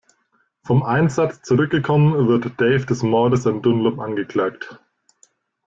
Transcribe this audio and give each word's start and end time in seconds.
Vom 0.63 0.81
Einsatz 0.81 1.43
zurückgekommen, 1.43 2.27
wird 2.27 2.59
Dave 2.59 2.87
des 2.87 3.03
Mordes 3.03 3.45
an 3.45 3.61
Dunlop 3.61 3.99
angeklagt. 3.99 4.79